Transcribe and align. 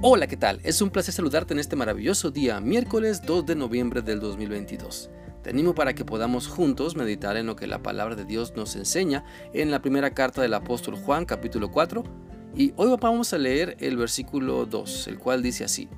Hola, 0.00 0.28
¿qué 0.28 0.36
tal? 0.36 0.60
Es 0.62 0.80
un 0.80 0.90
placer 0.90 1.12
saludarte 1.12 1.54
en 1.54 1.58
este 1.58 1.74
maravilloso 1.74 2.30
día, 2.30 2.60
miércoles 2.60 3.20
2 3.26 3.44
de 3.46 3.56
noviembre 3.56 4.00
del 4.00 4.20
2022. 4.20 5.10
Te 5.42 5.50
animo 5.50 5.74
para 5.74 5.92
que 5.92 6.04
podamos 6.04 6.46
juntos 6.46 6.94
meditar 6.94 7.36
en 7.36 7.46
lo 7.46 7.56
que 7.56 7.66
la 7.66 7.82
palabra 7.82 8.14
de 8.14 8.24
Dios 8.24 8.54
nos 8.54 8.76
enseña 8.76 9.24
en 9.52 9.72
la 9.72 9.82
primera 9.82 10.14
carta 10.14 10.40
del 10.40 10.54
apóstol 10.54 10.94
Juan, 10.94 11.24
capítulo 11.24 11.72
4. 11.72 12.04
Y 12.54 12.74
hoy 12.76 12.96
vamos 13.00 13.32
a 13.32 13.38
leer 13.38 13.76
el 13.80 13.96
versículo 13.96 14.66
2, 14.66 15.08
el 15.08 15.18
cual 15.18 15.42
dice 15.42 15.64
así. 15.64 15.88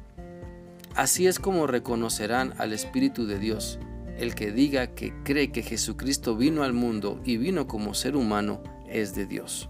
Así 0.94 1.26
es 1.26 1.38
como 1.38 1.66
reconocerán 1.66 2.54
al 2.56 2.72
Espíritu 2.72 3.26
de 3.26 3.38
Dios. 3.38 3.78
El 4.16 4.34
que 4.34 4.50
diga 4.50 4.94
que 4.94 5.12
cree 5.24 5.52
que 5.52 5.62
Jesucristo 5.62 6.36
vino 6.36 6.62
al 6.62 6.72
mundo 6.72 7.20
y 7.22 7.36
vino 7.36 7.66
como 7.66 7.92
ser 7.92 8.16
humano 8.16 8.62
es 8.88 9.14
de 9.14 9.26
Dios. 9.26 9.68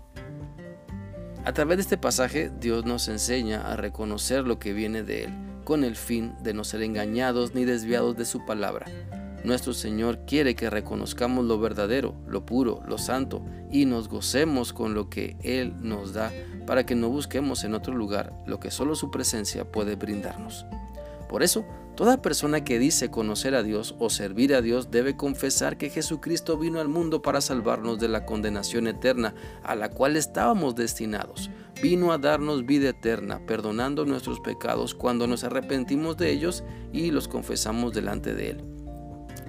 A 1.43 1.55
través 1.55 1.79
de 1.79 1.83
este 1.83 1.97
pasaje, 1.97 2.51
Dios 2.61 2.85
nos 2.85 3.09
enseña 3.09 3.73
a 3.73 3.75
reconocer 3.75 4.47
lo 4.47 4.59
que 4.59 4.75
viene 4.75 5.03
de 5.03 5.25
Él, 5.25 5.31
con 5.65 5.85
el 5.85 5.97
fin 5.97 6.35
de 6.43 6.53
no 6.53 6.65
ser 6.65 6.83
engañados 6.83 7.55
ni 7.55 7.65
desviados 7.65 8.15
de 8.17 8.27
su 8.27 8.45
palabra. 8.45 8.87
Nuestro 9.43 9.73
Señor 9.73 10.27
quiere 10.27 10.55
que 10.55 10.69
reconozcamos 10.69 11.47
lo 11.47 11.59
verdadero, 11.59 12.15
lo 12.29 12.45
puro, 12.45 12.83
lo 12.87 12.99
santo, 12.99 13.43
y 13.73 13.87
nos 13.87 14.09
gocemos 14.09 14.75
con 14.75 14.93
lo 14.93 15.09
que 15.09 15.39
Él 15.43 15.75
nos 15.81 16.13
da 16.13 16.31
para 16.67 16.85
que 16.85 16.95
no 16.95 17.09
busquemos 17.09 17.65
en 17.65 17.75
otro 17.75 17.95
lugar 17.95 18.35
lo 18.47 18.61
que 18.61 18.71
solo 18.71 18.95
su 18.95 19.11
presencia 19.11 19.65
puede 19.65 19.97
brindarnos. 19.97 20.67
Por 21.27 21.43
eso, 21.43 21.65
toda 22.01 22.23
persona 22.23 22.65
que 22.65 22.79
dice 22.79 23.11
conocer 23.11 23.55
a 23.55 23.63
Dios 23.63 23.95
o 23.99 24.09
servir 24.09 24.55
a 24.55 24.63
Dios 24.63 24.91
debe 24.91 25.19
confesar 25.19 25.77
que 25.77 25.91
Jesucristo 25.91 26.57
vino 26.57 26.81
al 26.81 26.89
mundo 26.89 27.21
para 27.21 27.43
salvarnos 27.43 27.99
de 27.99 28.09
la 28.09 28.25
condenación 28.25 28.87
eterna 28.87 29.35
a 29.63 29.75
la 29.75 29.91
cual 29.91 30.17
estábamos 30.17 30.75
destinados. 30.75 31.51
Vino 31.83 32.11
a 32.11 32.17
darnos 32.17 32.65
vida 32.65 32.89
eterna, 32.89 33.45
perdonando 33.45 34.07
nuestros 34.07 34.41
pecados 34.41 34.95
cuando 34.95 35.27
nos 35.27 35.45
arrepentimos 35.45 36.17
de 36.17 36.31
ellos 36.31 36.65
y 36.91 37.11
los 37.11 37.29
confesamos 37.29 37.93
delante 37.93 38.33
de 38.33 38.53
Él. 38.53 38.65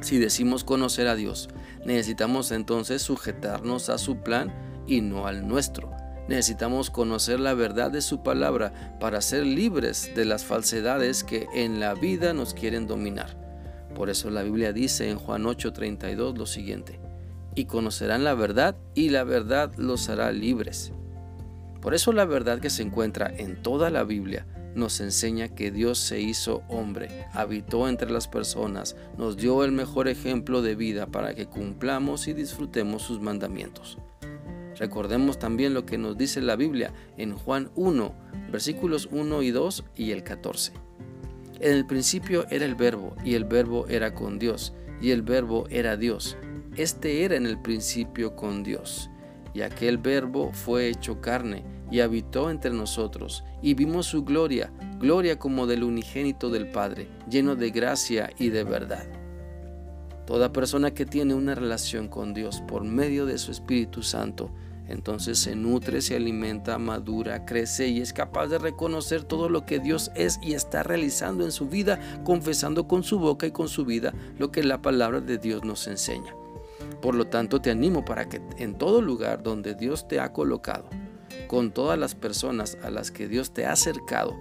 Si 0.01 0.17
decimos 0.17 0.65
conocer 0.65 1.07
a 1.07 1.15
Dios, 1.15 1.47
necesitamos 1.85 2.51
entonces 2.51 3.01
sujetarnos 3.01 3.87
a 3.87 3.97
su 3.97 4.17
plan 4.23 4.53
y 4.87 4.99
no 4.99 5.25
al 5.25 5.47
nuestro. 5.47 6.00
Necesitamos 6.31 6.89
conocer 6.89 7.41
la 7.41 7.53
verdad 7.53 7.91
de 7.91 7.99
su 7.99 8.23
palabra 8.23 8.95
para 9.01 9.19
ser 9.19 9.45
libres 9.45 10.11
de 10.15 10.23
las 10.23 10.45
falsedades 10.45 11.25
que 11.25 11.49
en 11.53 11.81
la 11.81 11.93
vida 11.93 12.31
nos 12.31 12.53
quieren 12.53 12.87
dominar. 12.87 13.35
Por 13.95 14.09
eso 14.09 14.29
la 14.29 14.41
Biblia 14.41 14.71
dice 14.71 15.09
en 15.09 15.17
Juan 15.17 15.43
8:32 15.43 16.37
lo 16.37 16.45
siguiente, 16.45 17.01
y 17.53 17.65
conocerán 17.65 18.23
la 18.23 18.33
verdad 18.33 18.77
y 18.95 19.09
la 19.09 19.25
verdad 19.25 19.73
los 19.75 20.07
hará 20.07 20.31
libres. 20.31 20.93
Por 21.81 21.93
eso 21.93 22.13
la 22.13 22.23
verdad 22.23 22.61
que 22.61 22.69
se 22.69 22.83
encuentra 22.83 23.29
en 23.35 23.61
toda 23.61 23.89
la 23.89 24.05
Biblia 24.05 24.47
nos 24.73 25.01
enseña 25.01 25.49
que 25.49 25.69
Dios 25.69 25.97
se 25.97 26.21
hizo 26.21 26.63
hombre, 26.69 27.25
habitó 27.33 27.89
entre 27.89 28.09
las 28.09 28.29
personas, 28.29 28.95
nos 29.17 29.35
dio 29.35 29.65
el 29.65 29.73
mejor 29.73 30.07
ejemplo 30.07 30.61
de 30.61 30.75
vida 30.75 31.07
para 31.07 31.35
que 31.35 31.47
cumplamos 31.47 32.29
y 32.29 32.33
disfrutemos 32.33 33.01
sus 33.01 33.19
mandamientos. 33.19 33.97
Recordemos 34.81 35.37
también 35.37 35.75
lo 35.75 35.85
que 35.85 35.99
nos 35.99 36.17
dice 36.17 36.41
la 36.41 36.55
Biblia 36.55 36.91
en 37.15 37.35
Juan 37.35 37.69
1, 37.75 38.15
versículos 38.51 39.07
1 39.11 39.43
y 39.43 39.51
2 39.51 39.85
y 39.95 40.09
el 40.09 40.23
14. 40.23 40.73
En 41.59 41.71
el 41.73 41.85
principio 41.85 42.47
era 42.49 42.65
el 42.65 42.73
verbo, 42.73 43.15
y 43.23 43.35
el 43.35 43.45
verbo 43.45 43.85
era 43.89 44.15
con 44.15 44.39
Dios, 44.39 44.73
y 44.99 45.11
el 45.11 45.21
verbo 45.21 45.67
era 45.69 45.97
Dios. 45.97 46.35
Este 46.77 47.23
era 47.23 47.35
en 47.35 47.45
el 47.45 47.61
principio 47.61 48.35
con 48.35 48.63
Dios. 48.63 49.11
Y 49.53 49.61
aquel 49.61 49.99
verbo 49.99 50.51
fue 50.51 50.87
hecho 50.87 51.21
carne, 51.21 51.63
y 51.91 51.99
habitó 51.99 52.49
entre 52.49 52.71
nosotros, 52.71 53.43
y 53.61 53.75
vimos 53.75 54.07
su 54.07 54.23
gloria, 54.23 54.73
gloria 54.97 55.37
como 55.37 55.67
del 55.67 55.83
unigénito 55.83 56.49
del 56.49 56.71
Padre, 56.71 57.07
lleno 57.29 57.55
de 57.55 57.69
gracia 57.69 58.31
y 58.39 58.49
de 58.49 58.63
verdad. 58.63 59.05
Toda 60.25 60.51
persona 60.51 60.91
que 60.91 61.05
tiene 61.05 61.35
una 61.35 61.53
relación 61.53 62.07
con 62.07 62.33
Dios 62.33 62.63
por 62.67 62.83
medio 62.83 63.27
de 63.27 63.37
su 63.37 63.51
Espíritu 63.51 64.01
Santo 64.01 64.51
entonces 64.91 65.39
se 65.39 65.55
nutre, 65.55 66.01
se 66.01 66.15
alimenta, 66.15 66.77
madura, 66.77 67.45
crece 67.45 67.87
y 67.87 68.01
es 68.01 68.13
capaz 68.13 68.47
de 68.47 68.57
reconocer 68.57 69.23
todo 69.23 69.49
lo 69.49 69.65
que 69.65 69.79
Dios 69.79 70.11
es 70.15 70.39
y 70.41 70.53
está 70.53 70.83
realizando 70.83 71.45
en 71.45 71.51
su 71.51 71.67
vida, 71.67 71.99
confesando 72.23 72.87
con 72.87 73.03
su 73.03 73.19
boca 73.19 73.47
y 73.47 73.51
con 73.51 73.67
su 73.67 73.85
vida 73.85 74.13
lo 74.37 74.51
que 74.51 74.63
la 74.63 74.81
palabra 74.81 75.21
de 75.21 75.37
Dios 75.37 75.63
nos 75.63 75.87
enseña. 75.87 76.35
Por 77.01 77.15
lo 77.15 77.27
tanto, 77.27 77.61
te 77.61 77.71
animo 77.71 78.05
para 78.05 78.27
que 78.29 78.41
en 78.57 78.77
todo 78.77 79.01
lugar 79.01 79.43
donde 79.43 79.75
Dios 79.75 80.07
te 80.07 80.19
ha 80.19 80.33
colocado, 80.33 80.89
con 81.47 81.71
todas 81.71 81.97
las 81.97 82.15
personas 82.15 82.77
a 82.83 82.89
las 82.89 83.11
que 83.11 83.27
Dios 83.27 83.51
te 83.51 83.65
ha 83.65 83.71
acercado, 83.71 84.35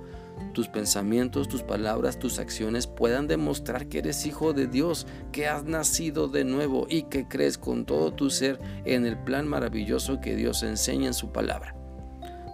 tus 0.53 0.69
pensamientos, 0.69 1.49
tus 1.49 1.63
palabras, 1.63 2.19
tus 2.19 2.39
acciones 2.39 2.87
puedan 2.87 3.27
demostrar 3.27 3.87
que 3.87 3.99
eres 3.99 4.27
hijo 4.27 4.53
de 4.53 4.67
Dios, 4.67 5.07
que 5.33 5.47
has 5.47 5.65
nacido 5.65 6.29
de 6.29 6.45
nuevo 6.45 6.87
y 6.89 7.05
que 7.05 7.29
crees 7.29 7.59
con 7.59 7.85
todo 7.85 8.13
tu 8.13 8.31
ser 8.31 8.59
en 8.85 9.07
el 9.07 9.19
plan 9.19 9.47
maravilloso 9.49 10.21
que 10.21 10.37
Dios 10.37 10.63
enseña 10.63 11.09
en 11.09 11.15
su 11.15 11.33
palabra. 11.33 11.75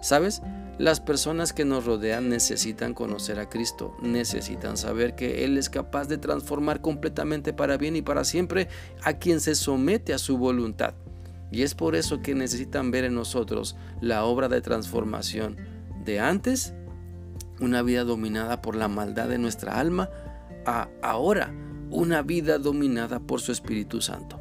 ¿Sabes? 0.01 0.41
Las 0.77 0.99
personas 0.99 1.53
que 1.53 1.65
nos 1.65 1.85
rodean 1.85 2.29
necesitan 2.29 2.93
conocer 2.93 3.39
a 3.39 3.49
Cristo, 3.49 3.97
necesitan 4.03 4.77
saber 4.77 5.15
que 5.15 5.43
Él 5.43 5.57
es 5.57 5.69
capaz 5.69 6.07
de 6.07 6.19
transformar 6.19 6.81
completamente 6.81 7.51
para 7.51 7.77
bien 7.77 7.95
y 7.95 8.03
para 8.03 8.23
siempre 8.23 8.67
a 9.01 9.13
quien 9.13 9.39
se 9.39 9.55
somete 9.55 10.13
a 10.13 10.19
su 10.19 10.37
voluntad. 10.37 10.93
Y 11.51 11.63
es 11.63 11.73
por 11.73 11.95
eso 11.95 12.21
que 12.21 12.35
necesitan 12.35 12.91
ver 12.91 13.05
en 13.05 13.15
nosotros 13.15 13.75
la 14.01 14.23
obra 14.25 14.49
de 14.49 14.61
transformación 14.61 15.57
de 16.05 16.19
antes 16.19 16.75
una 17.59 17.81
vida 17.81 18.03
dominada 18.03 18.61
por 18.61 18.75
la 18.75 18.87
maldad 18.87 19.29
de 19.29 19.37
nuestra 19.37 19.79
alma, 19.79 20.09
a 20.65 20.89
ahora 21.01 21.53
una 21.89 22.21
vida 22.21 22.57
dominada 22.57 23.19
por 23.19 23.41
su 23.41 23.51
Espíritu 23.51 24.01
Santo. 24.01 24.39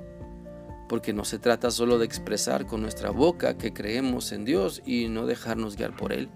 Porque 0.89 1.13
no 1.13 1.25
se 1.25 1.39
trata 1.39 1.71
solo 1.71 1.99
de 1.99 2.05
expresar 2.05 2.67
con 2.67 2.83
nuestra 2.83 3.11
boca 3.11 3.59
que 3.59 3.73
creemos 3.73 4.33
en 4.33 4.45
Dios 4.45 4.83
y 4.87 5.09
no 5.09 5.27
dejarnos 5.27 5.77
guiar 5.77 5.97
por 5.97 6.13
Él. 6.13 6.29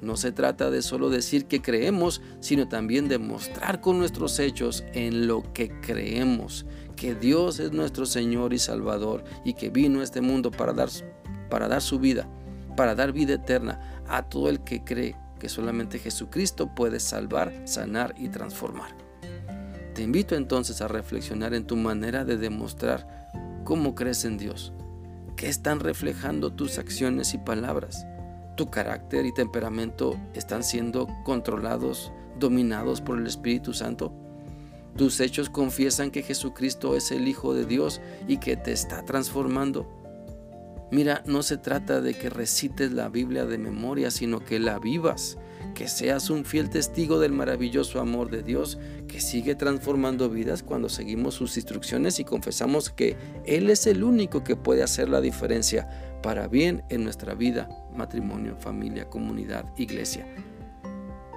No 0.00 0.16
se 0.16 0.32
trata 0.32 0.70
de 0.70 0.80
solo 0.80 1.10
decir 1.10 1.44
que 1.44 1.60
creemos, 1.60 2.22
sino 2.40 2.68
también 2.68 3.08
de 3.08 3.18
mostrar 3.18 3.82
con 3.82 3.98
nuestros 3.98 4.38
hechos 4.38 4.84
en 4.94 5.26
lo 5.26 5.42
que 5.52 5.68
creemos, 5.80 6.64
que 6.96 7.14
Dios 7.14 7.60
es 7.60 7.72
nuestro 7.72 8.06
Señor 8.06 8.54
y 8.54 8.58
Salvador 8.58 9.24
y 9.44 9.52
que 9.52 9.68
vino 9.68 10.00
a 10.00 10.04
este 10.04 10.22
mundo 10.22 10.50
para 10.50 10.72
dar, 10.72 10.88
para 11.50 11.68
dar 11.68 11.82
su 11.82 11.98
vida, 11.98 12.26
para 12.76 12.94
dar 12.94 13.12
vida 13.12 13.34
eterna 13.34 14.02
a 14.08 14.22
todo 14.22 14.48
el 14.48 14.64
que 14.64 14.82
cree 14.82 15.16
que 15.40 15.48
solamente 15.48 15.98
Jesucristo 15.98 16.72
puede 16.72 17.00
salvar, 17.00 17.52
sanar 17.64 18.14
y 18.16 18.28
transformar. 18.28 18.94
Te 19.94 20.02
invito 20.02 20.36
entonces 20.36 20.80
a 20.80 20.86
reflexionar 20.86 21.52
en 21.52 21.66
tu 21.66 21.74
manera 21.74 22.24
de 22.24 22.36
demostrar 22.36 23.28
cómo 23.64 23.96
crees 23.96 24.24
en 24.24 24.38
Dios, 24.38 24.72
qué 25.36 25.48
están 25.48 25.80
reflejando 25.80 26.52
tus 26.52 26.78
acciones 26.78 27.34
y 27.34 27.38
palabras. 27.38 28.06
Tu 28.56 28.70
carácter 28.70 29.26
y 29.26 29.34
temperamento 29.34 30.16
están 30.34 30.62
siendo 30.62 31.08
controlados, 31.24 32.12
dominados 32.38 33.00
por 33.00 33.18
el 33.18 33.26
Espíritu 33.26 33.72
Santo. 33.72 34.12
Tus 34.96 35.18
hechos 35.20 35.50
confiesan 35.50 36.10
que 36.10 36.22
Jesucristo 36.22 36.96
es 36.96 37.10
el 37.10 37.26
Hijo 37.26 37.54
de 37.54 37.64
Dios 37.64 38.00
y 38.28 38.38
que 38.38 38.56
te 38.56 38.72
está 38.72 39.04
transformando. 39.04 39.99
Mira, 40.90 41.22
no 41.24 41.44
se 41.44 41.56
trata 41.56 42.00
de 42.00 42.14
que 42.14 42.30
recites 42.30 42.90
la 42.90 43.08
Biblia 43.08 43.46
de 43.46 43.58
memoria, 43.58 44.10
sino 44.10 44.44
que 44.44 44.58
la 44.58 44.80
vivas, 44.80 45.38
que 45.74 45.86
seas 45.86 46.30
un 46.30 46.44
fiel 46.44 46.68
testigo 46.68 47.20
del 47.20 47.32
maravilloso 47.32 48.00
amor 48.00 48.28
de 48.28 48.42
Dios 48.42 48.76
que 49.06 49.20
sigue 49.20 49.54
transformando 49.54 50.28
vidas 50.28 50.64
cuando 50.64 50.88
seguimos 50.88 51.34
sus 51.34 51.56
instrucciones 51.56 52.18
y 52.18 52.24
confesamos 52.24 52.90
que 52.90 53.16
Él 53.44 53.70
es 53.70 53.86
el 53.86 54.02
único 54.02 54.42
que 54.42 54.56
puede 54.56 54.82
hacer 54.82 55.08
la 55.08 55.20
diferencia 55.20 55.88
para 56.24 56.48
bien 56.48 56.82
en 56.88 57.04
nuestra 57.04 57.34
vida, 57.34 57.68
matrimonio, 57.94 58.56
familia, 58.56 59.08
comunidad, 59.08 59.66
iglesia. 59.76 60.26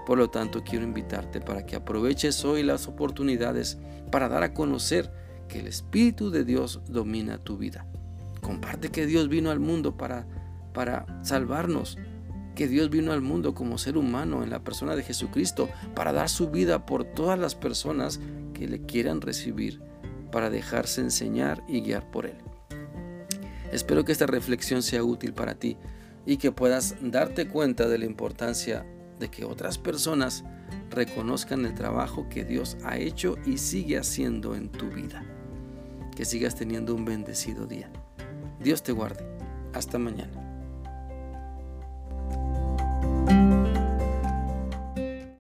Por 0.08 0.18
lo 0.18 0.32
tanto, 0.32 0.64
quiero 0.64 0.84
invitarte 0.84 1.40
para 1.42 1.64
que 1.66 1.76
aproveches 1.76 2.44
hoy 2.44 2.64
las 2.64 2.88
oportunidades 2.88 3.78
para 4.12 4.28
dar 4.30 4.42
a 4.42 4.54
conocer 4.54 5.12
que 5.48 5.60
el 5.60 5.68
Espíritu 5.68 6.32
de 6.32 6.44
Dios 6.44 6.82
domina 6.88 7.38
tu 7.38 7.58
vida. 7.58 7.86
Comparte 8.44 8.90
que 8.90 9.08
Dios 9.08 9.30
vino 9.30 9.50
al 9.50 9.60
mundo 9.60 9.98
para, 9.98 10.28
para 10.74 11.08
salvarnos, 11.24 11.98
que 12.56 12.68
Dios 12.68 12.92
vino 12.92 13.12
al 13.12 13.22
mundo 13.22 13.56
como 13.56 13.80
ser 13.80 13.98
humano 13.98 14.44
en 14.44 14.52
la 14.52 14.64
persona 14.64 14.96
de 14.96 15.02
Jesucristo 15.02 15.70
para 15.96 16.14
dar 16.14 16.30
su 16.30 16.52
vida 16.52 16.86
por 16.86 17.04
todas 17.04 17.40
las 17.40 17.56
personas 17.56 18.20
que 18.54 18.68
le 18.68 18.82
quieran 18.82 19.22
recibir, 19.22 19.82
para 20.32 20.52
dejarse 20.52 21.02
enseñar 21.02 21.64
y 21.68 21.82
guiar 21.82 22.12
por 22.12 22.28
Él. 22.28 22.38
Espero 23.72 24.06
que 24.06 24.12
esta 24.12 24.28
reflexión 24.28 24.84
sea 24.84 25.04
útil 25.04 25.34
para 25.34 25.56
ti 25.56 25.78
y 26.26 26.38
que 26.38 26.52
puedas 26.52 26.96
darte 27.02 27.48
cuenta 27.48 27.88
de 27.88 27.98
la 27.98 28.06
importancia 28.06 28.86
de 29.20 29.30
que 29.30 29.46
otras 29.46 29.78
personas 29.78 30.44
reconozcan 30.92 31.66
el 31.66 31.74
trabajo 31.74 32.28
que 32.30 32.46
Dios 32.46 32.78
ha 32.84 32.98
hecho 32.98 33.36
y 33.46 33.58
sigue 33.58 33.98
haciendo 33.98 34.56
en 34.56 34.70
tu 34.70 34.90
vida. 34.90 35.26
Que 36.16 36.26
sigas 36.26 36.56
teniendo 36.56 36.94
un 36.94 37.06
bendecido 37.06 37.66
día. 37.66 37.92
Dios 38.64 38.82
te 38.82 38.94
guarde. 38.94 39.26
Hasta 39.74 40.00
mañana. 40.00 40.43